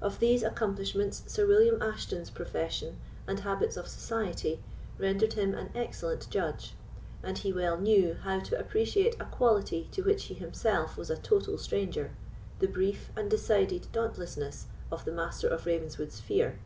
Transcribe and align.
Of 0.00 0.20
these 0.20 0.42
accomplishments 0.42 1.22
Sir 1.26 1.46
William 1.46 1.82
Ashton's 1.82 2.30
profession 2.30 2.96
and 3.28 3.40
habits 3.40 3.76
of 3.76 3.86
society 3.88 4.62
rendered 4.98 5.34
him 5.34 5.52
an 5.54 5.68
excellent 5.74 6.30
judge; 6.30 6.72
and 7.22 7.36
he 7.36 7.52
well 7.52 7.78
knew 7.78 8.14
how 8.22 8.40
to 8.40 8.58
appreciate 8.58 9.20
a 9.20 9.26
quality 9.26 9.86
to 9.92 10.00
which 10.00 10.24
he 10.24 10.34
himself 10.34 10.96
was 10.96 11.10
a 11.10 11.16
total 11.18 11.58
stranger—the 11.58 12.68
brief 12.68 13.10
and 13.16 13.30
decided 13.30 13.88
dauntlessness 13.92 14.64
of 14.90 15.04
the 15.04 15.12
Master 15.12 15.48
of 15.48 15.66
Ravenswood's 15.66 16.20
fear. 16.20 16.58